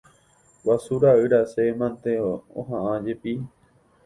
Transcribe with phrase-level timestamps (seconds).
[0.63, 2.11] Guasu ra'y rasẽ mante
[2.59, 3.33] oha'ãjepi.